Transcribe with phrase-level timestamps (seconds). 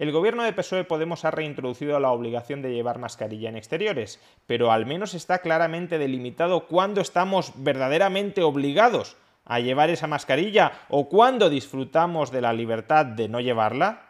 [0.00, 4.72] El gobierno de PSOE Podemos ha reintroducido la obligación de llevar mascarilla en exteriores, pero
[4.72, 11.50] al menos está claramente delimitado cuándo estamos verdaderamente obligados a llevar esa mascarilla o cuándo
[11.50, 14.06] disfrutamos de la libertad de no llevarla?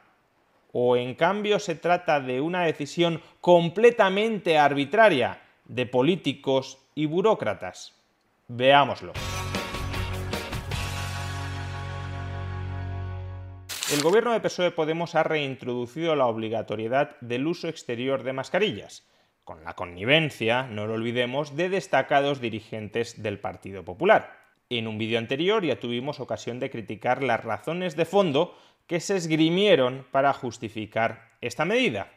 [0.70, 7.94] ¿O en cambio se trata de una decisión completamente arbitraria de políticos y burócratas?
[8.46, 9.12] Veámoslo.
[13.92, 19.04] El gobierno de PSOE Podemos ha reintroducido la obligatoriedad del uso exterior de mascarillas,
[19.42, 24.38] con la connivencia, no lo olvidemos, de destacados dirigentes del Partido Popular.
[24.68, 28.56] En un vídeo anterior ya tuvimos ocasión de criticar las razones de fondo
[28.86, 32.12] que se esgrimieron para justificar esta medida.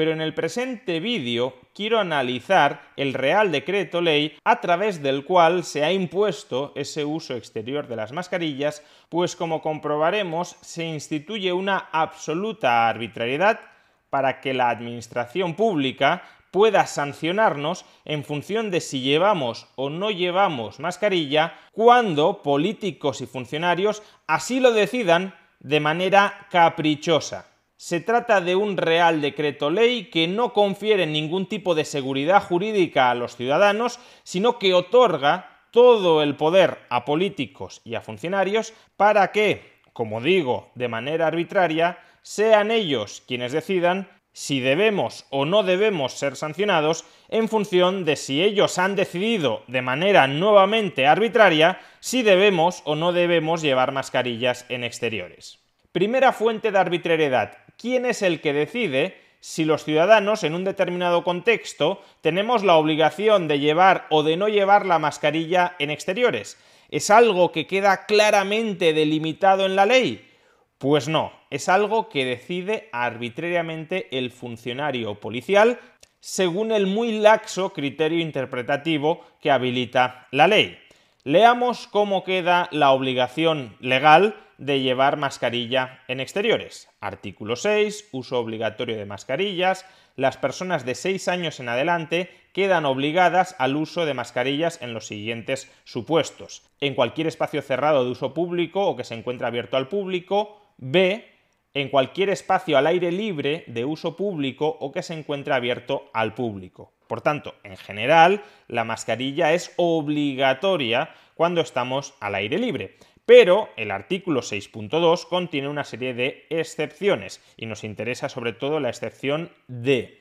[0.00, 5.62] Pero en el presente vídeo quiero analizar el Real Decreto Ley a través del cual
[5.62, 11.90] se ha impuesto ese uso exterior de las mascarillas, pues como comprobaremos se instituye una
[11.92, 13.60] absoluta arbitrariedad
[14.08, 20.80] para que la Administración Pública pueda sancionarnos en función de si llevamos o no llevamos
[20.80, 27.49] mascarilla cuando políticos y funcionarios así lo decidan de manera caprichosa.
[27.82, 33.10] Se trata de un real decreto ley que no confiere ningún tipo de seguridad jurídica
[33.10, 39.32] a los ciudadanos, sino que otorga todo el poder a políticos y a funcionarios para
[39.32, 46.12] que, como digo, de manera arbitraria, sean ellos quienes decidan si debemos o no debemos
[46.12, 52.82] ser sancionados en función de si ellos han decidido de manera nuevamente arbitraria si debemos
[52.84, 55.60] o no debemos llevar mascarillas en exteriores.
[55.92, 57.50] Primera fuente de arbitrariedad.
[57.80, 63.48] ¿Quién es el que decide si los ciudadanos en un determinado contexto tenemos la obligación
[63.48, 66.58] de llevar o de no llevar la mascarilla en exteriores?
[66.90, 70.28] ¿Es algo que queda claramente delimitado en la ley?
[70.76, 75.80] Pues no, es algo que decide arbitrariamente el funcionario policial
[76.20, 80.78] según el muy laxo criterio interpretativo que habilita la ley.
[81.24, 86.88] Leamos cómo queda la obligación legal de llevar mascarilla en exteriores.
[87.00, 89.86] Artículo 6, uso obligatorio de mascarillas.
[90.16, 95.06] Las personas de 6 años en adelante quedan obligadas al uso de mascarillas en los
[95.06, 96.62] siguientes supuestos.
[96.80, 101.26] En cualquier espacio cerrado de uso público o que se encuentre abierto al público, B,
[101.72, 106.34] en cualquier espacio al aire libre de uso público o que se encuentre abierto al
[106.34, 106.92] público.
[107.06, 112.98] Por tanto, en general, la mascarilla es obligatoria cuando estamos al aire libre.
[113.26, 118.88] Pero el artículo 6.2 contiene una serie de excepciones y nos interesa sobre todo la
[118.88, 120.20] excepción D.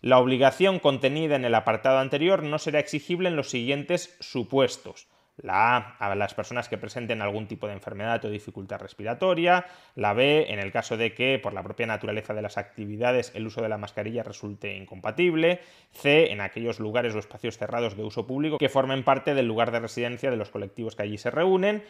[0.00, 5.08] La obligación contenida en el apartado anterior no será exigible en los siguientes supuestos.
[5.36, 9.66] La A a las personas que presenten algún tipo de enfermedad o dificultad respiratoria.
[9.96, 13.46] La B en el caso de que por la propia naturaleza de las actividades el
[13.46, 15.60] uso de la mascarilla resulte incompatible.
[15.90, 19.72] C en aquellos lugares o espacios cerrados de uso público que formen parte del lugar
[19.72, 21.82] de residencia de los colectivos que allí se reúnen.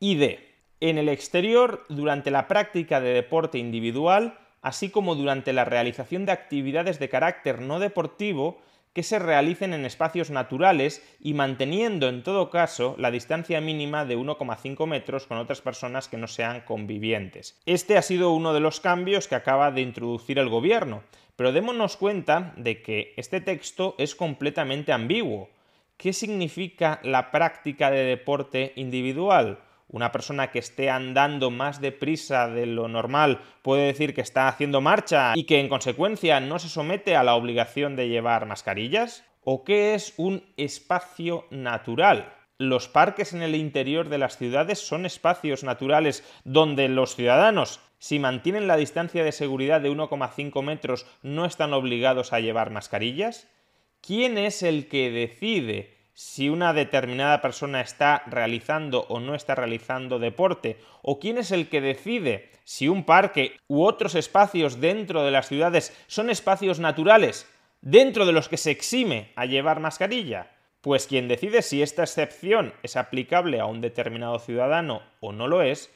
[0.00, 5.64] Y D en el exterior durante la práctica de deporte individual así como durante la
[5.64, 8.60] realización de actividades de carácter no deportivo
[8.92, 14.18] que se realicen en espacios naturales y manteniendo en todo caso la distancia mínima de
[14.18, 17.60] 1,5 metros con otras personas que no sean convivientes.
[17.64, 21.04] Este ha sido uno de los cambios que acaba de introducir el gobierno,
[21.36, 25.48] pero démonos cuenta de que este texto es completamente ambiguo.
[25.96, 29.60] ¿Qué significa la práctica de deporte individual?
[29.88, 34.80] Una persona que esté andando más deprisa de lo normal puede decir que está haciendo
[34.80, 39.24] marcha y que en consecuencia no se somete a la obligación de llevar mascarillas?
[39.42, 42.32] ¿O qué es un espacio natural?
[42.58, 48.18] Los parques en el interior de las ciudades son espacios naturales donde los ciudadanos, si
[48.18, 53.48] mantienen la distancia de seguridad de 1,5 metros, no están obligados a llevar mascarillas?
[54.00, 60.18] ¿Quién es el que decide si una determinada persona está realizando o no está realizando
[60.18, 65.30] deporte, o quién es el que decide si un parque u otros espacios dentro de
[65.30, 67.46] las ciudades son espacios naturales
[67.82, 70.52] dentro de los que se exime a llevar mascarilla.
[70.80, 75.60] Pues quien decide si esta excepción es aplicable a un determinado ciudadano o no lo
[75.60, 75.94] es,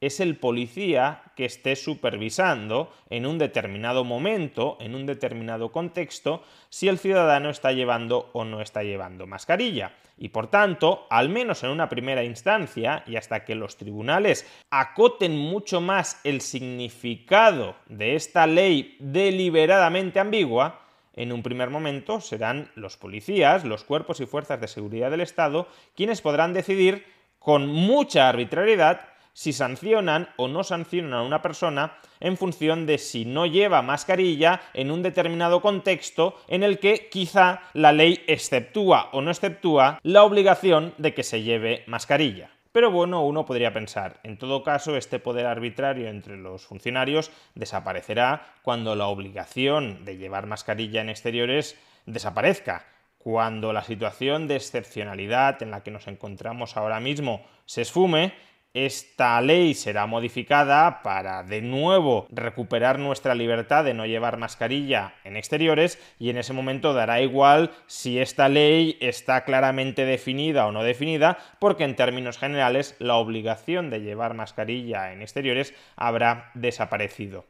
[0.00, 6.88] es el policía que esté supervisando en un determinado momento, en un determinado contexto, si
[6.88, 9.92] el ciudadano está llevando o no está llevando mascarilla.
[10.16, 15.36] Y por tanto, al menos en una primera instancia, y hasta que los tribunales acoten
[15.36, 20.80] mucho más el significado de esta ley deliberadamente ambigua,
[21.14, 25.68] en un primer momento serán los policías, los cuerpos y fuerzas de seguridad del Estado,
[25.94, 27.04] quienes podrán decidir
[27.38, 29.00] con mucha arbitrariedad
[29.32, 34.60] si sancionan o no sancionan a una persona en función de si no lleva mascarilla
[34.74, 40.24] en un determinado contexto en el que quizá la ley exceptúa o no exceptúa la
[40.24, 42.50] obligación de que se lleve mascarilla.
[42.72, 48.46] Pero bueno, uno podría pensar, en todo caso, este poder arbitrario entre los funcionarios desaparecerá
[48.62, 52.86] cuando la obligación de llevar mascarilla en exteriores desaparezca,
[53.18, 58.34] cuando la situación de excepcionalidad en la que nos encontramos ahora mismo se esfume
[58.72, 65.36] esta ley será modificada para de nuevo recuperar nuestra libertad de no llevar mascarilla en
[65.36, 70.84] exteriores y en ese momento dará igual si esta ley está claramente definida o no
[70.84, 77.46] definida porque en términos generales la obligación de llevar mascarilla en exteriores habrá desaparecido.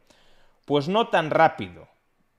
[0.65, 1.87] Pues no tan rápido,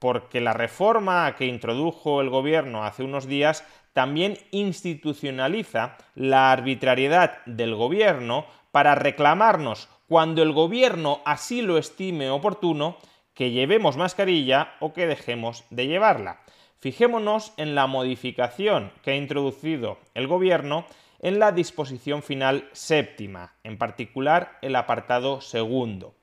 [0.03, 7.73] porque la reforma que introdujo el gobierno hace unos días también institucionaliza la arbitrariedad del
[7.73, 12.97] gobierno para reclamarnos, cuando el gobierno así lo estime oportuno,
[13.33, 16.41] que llevemos mascarilla o que dejemos de llevarla.
[16.79, 20.85] Fijémonos en la modificación que ha introducido el gobierno
[21.21, 26.13] en la disposición final séptima, en particular el apartado segundo.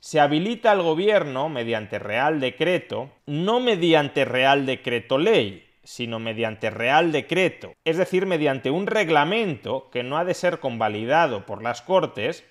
[0.00, 7.10] Se habilita al gobierno mediante real decreto, no mediante real decreto ley, sino mediante real
[7.10, 12.44] decreto, es decir, mediante un reglamento que no ha de ser convalidado por las Cortes,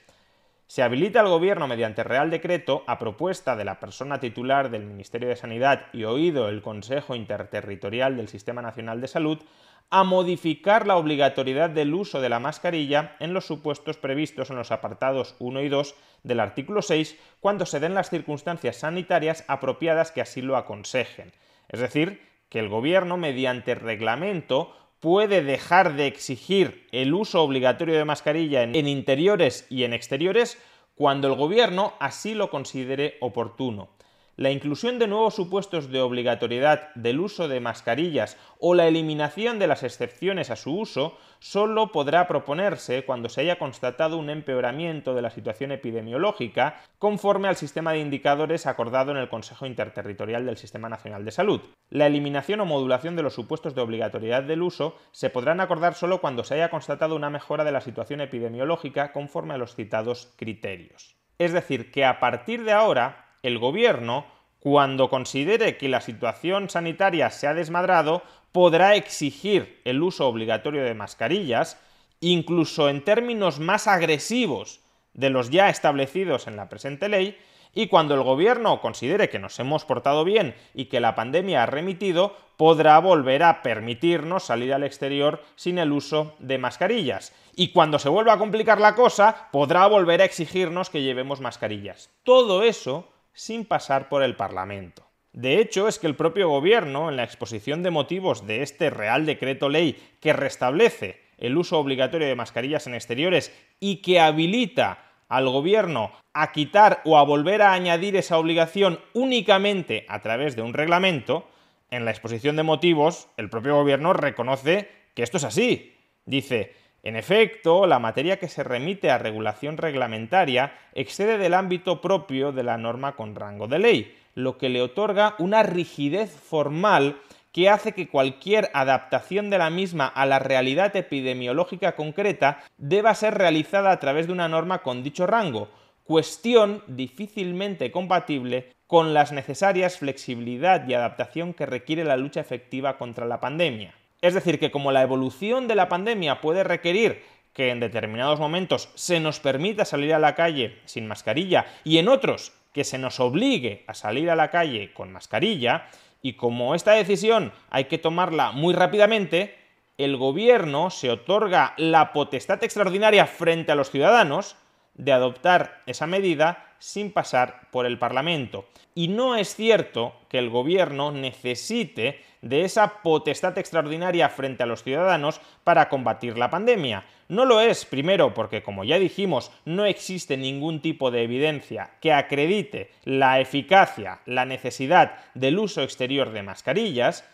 [0.68, 5.30] se habilita al Gobierno mediante Real Decreto, a propuesta de la persona titular del Ministerio
[5.30, 9.40] de Sanidad y oído el Consejo Interterritorial del Sistema Nacional de Salud,
[9.90, 14.72] a modificar la obligatoriedad del uso de la mascarilla en los supuestos previstos en los
[14.72, 20.22] apartados 1 y 2 del artículo 6 cuando se den las circunstancias sanitarias apropiadas que
[20.22, 21.32] así lo aconsejen.
[21.70, 28.06] Es decir, que el Gobierno, mediante reglamento, puede dejar de exigir el uso obligatorio de
[28.06, 30.62] mascarilla en, interiores y en exteriores
[30.96, 33.90] cuando el Gobierno así lo considere oportuno
[34.38, 39.66] la inclusión de nuevos supuestos de obligatoriedad del uso de mascarillas o la eliminación de
[39.66, 45.24] las excepciones a su uso solo podrá proponerse cuando se haya constatado un empeoramiento de
[45.24, 50.88] la situación epidemiológica conforme al sistema de indicadores acordado en el Consejo Interterritorial del Sistema
[50.88, 51.62] Nacional de Salud.
[51.90, 56.22] La eliminación o modulación de los supuestos de obligatoriedad del uso se podrán acordar solo
[56.22, 61.16] cuando se haya constatado una mejora de la situación epidemiológica conforme a los citados criterios.
[61.40, 64.26] Es decir, que a partir de ahora el gobierno,
[64.60, 70.94] cuando considere que la situación sanitaria se ha desmadrado, podrá exigir el uso obligatorio de
[70.94, 71.80] mascarillas,
[72.20, 74.82] incluso en términos más agresivos
[75.14, 77.38] de los ya establecidos en la presente ley,
[77.74, 81.68] y cuando el gobierno considere que nos hemos portado bien y que la pandemia ha
[81.68, 87.34] remitido, podrá volver a permitirnos salir al exterior sin el uso de mascarillas.
[87.56, 92.10] Y cuando se vuelva a complicar la cosa, podrá volver a exigirnos que llevemos mascarillas.
[92.24, 95.06] Todo eso sin pasar por el Parlamento.
[95.32, 99.28] De hecho, es que el propio Gobierno, en la exposición de motivos de este Real
[99.28, 105.48] Decreto Ley que restablece el uso obligatorio de mascarillas en exteriores y que habilita al
[105.48, 110.74] Gobierno a quitar o a volver a añadir esa obligación únicamente a través de un
[110.74, 111.48] reglamento,
[111.92, 115.96] en la exposición de motivos el propio Gobierno reconoce que esto es así.
[116.26, 116.74] Dice,
[117.08, 122.64] en efecto, la materia que se remite a regulación reglamentaria excede del ámbito propio de
[122.64, 127.16] la norma con rango de ley, lo que le otorga una rigidez formal
[127.54, 133.36] que hace que cualquier adaptación de la misma a la realidad epidemiológica concreta deba ser
[133.36, 135.70] realizada a través de una norma con dicho rango,
[136.04, 143.26] cuestión difícilmente compatible con las necesarias flexibilidad y adaptación que requiere la lucha efectiva contra
[143.26, 143.94] la pandemia.
[144.22, 148.90] Es decir, que como la evolución de la pandemia puede requerir que en determinados momentos
[148.96, 153.20] se nos permita salir a la calle sin mascarilla y en otros que se nos
[153.20, 155.88] obligue a salir a la calle con mascarilla,
[156.22, 159.56] y como esta decisión hay que tomarla muy rápidamente,
[159.98, 164.56] el gobierno se otorga la potestad extraordinaria frente a los ciudadanos
[164.94, 168.68] de adoptar esa medida sin pasar por el Parlamento.
[168.94, 174.84] Y no es cierto que el Gobierno necesite de esa potestad extraordinaria frente a los
[174.84, 177.06] ciudadanos para combatir la pandemia.
[177.28, 182.14] No lo es, primero, porque como ya dijimos, no existe ningún tipo de evidencia que
[182.14, 187.26] acredite la eficacia, la necesidad del uso exterior de mascarillas,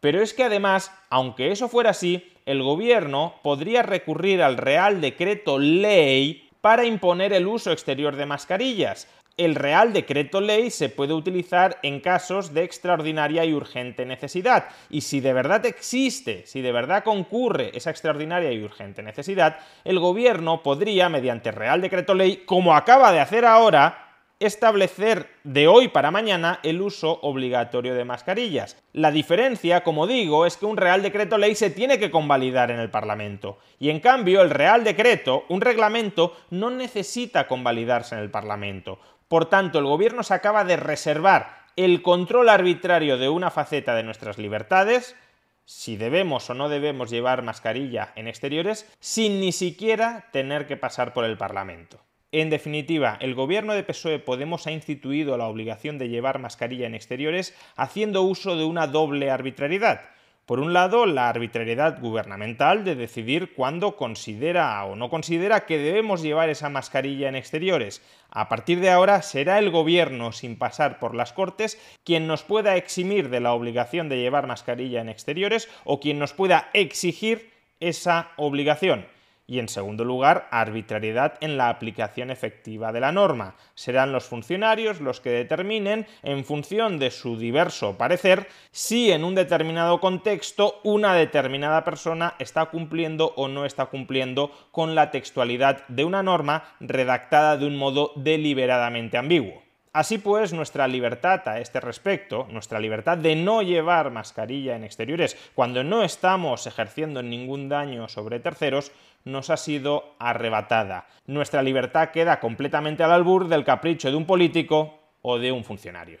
[0.00, 5.58] pero es que además, aunque eso fuera así, el gobierno podría recurrir al Real Decreto
[5.58, 11.78] Ley para imponer el uso exterior de mascarillas, el Real Decreto Ley se puede utilizar
[11.82, 14.66] en casos de extraordinaria y urgente necesidad.
[14.90, 19.98] Y si de verdad existe, si de verdad concurre esa extraordinaria y urgente necesidad, el
[19.98, 24.01] Gobierno podría, mediante Real Decreto Ley, como acaba de hacer ahora,
[24.46, 28.76] establecer de hoy para mañana el uso obligatorio de mascarillas.
[28.92, 32.80] La diferencia, como digo, es que un Real Decreto Ley se tiene que convalidar en
[32.80, 33.58] el Parlamento.
[33.78, 38.98] Y en cambio, el Real Decreto, un reglamento, no necesita convalidarse en el Parlamento.
[39.28, 44.02] Por tanto, el gobierno se acaba de reservar el control arbitrario de una faceta de
[44.02, 45.16] nuestras libertades,
[45.64, 51.12] si debemos o no debemos llevar mascarilla en exteriores, sin ni siquiera tener que pasar
[51.12, 52.00] por el Parlamento.
[52.34, 56.94] En definitiva, el gobierno de PSOE Podemos ha instituido la obligación de llevar mascarilla en
[56.94, 60.00] exteriores haciendo uso de una doble arbitrariedad.
[60.46, 66.22] Por un lado, la arbitrariedad gubernamental de decidir cuándo considera o no considera que debemos
[66.22, 68.00] llevar esa mascarilla en exteriores.
[68.30, 72.76] A partir de ahora será el gobierno, sin pasar por las Cortes, quien nos pueda
[72.76, 78.30] eximir de la obligación de llevar mascarilla en exteriores o quien nos pueda exigir esa
[78.38, 79.04] obligación
[79.46, 83.56] y en segundo lugar, arbitrariedad en la aplicación efectiva de la norma.
[83.74, 89.34] Serán los funcionarios los que determinen, en función de su diverso parecer, si en un
[89.34, 96.04] determinado contexto una determinada persona está cumpliendo o no está cumpliendo con la textualidad de
[96.04, 99.71] una norma redactada de un modo deliberadamente ambiguo.
[99.92, 105.36] Así pues, nuestra libertad a este respecto, nuestra libertad de no llevar mascarilla en exteriores
[105.54, 108.90] cuando no estamos ejerciendo ningún daño sobre terceros,
[109.24, 111.08] nos ha sido arrebatada.
[111.26, 116.20] Nuestra libertad queda completamente al albur del capricho de un político o de un funcionario.